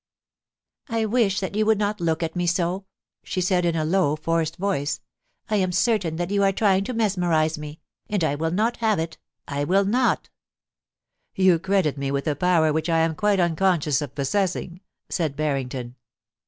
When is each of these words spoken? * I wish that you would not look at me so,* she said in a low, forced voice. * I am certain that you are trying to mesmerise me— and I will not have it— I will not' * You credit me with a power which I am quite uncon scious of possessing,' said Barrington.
* 0.49 0.83
I 0.89 1.05
wish 1.05 1.39
that 1.41 1.53
you 1.53 1.67
would 1.67 1.77
not 1.77 2.01
look 2.01 2.23
at 2.23 2.35
me 2.35 2.47
so,* 2.47 2.85
she 3.23 3.39
said 3.39 3.65
in 3.65 3.75
a 3.75 3.85
low, 3.85 4.15
forced 4.15 4.55
voice. 4.57 4.99
* 5.25 5.49
I 5.51 5.57
am 5.57 5.71
certain 5.71 6.15
that 6.15 6.31
you 6.31 6.41
are 6.41 6.51
trying 6.51 6.85
to 6.85 6.93
mesmerise 6.93 7.55
me— 7.59 7.81
and 8.09 8.23
I 8.23 8.33
will 8.33 8.49
not 8.49 8.77
have 8.77 8.97
it— 8.97 9.19
I 9.47 9.63
will 9.63 9.85
not' 9.85 10.31
* 10.85 11.35
You 11.45 11.59
credit 11.59 11.99
me 11.99 12.09
with 12.09 12.25
a 12.25 12.35
power 12.35 12.73
which 12.73 12.89
I 12.89 12.97
am 13.01 13.13
quite 13.13 13.37
uncon 13.37 13.77
scious 13.81 14.01
of 14.01 14.15
possessing,' 14.15 14.81
said 15.07 15.35
Barrington. 15.35 15.93